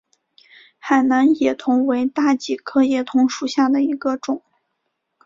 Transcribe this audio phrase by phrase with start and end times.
[0.79, 4.41] 海南野桐为大戟科野桐属下的一个种。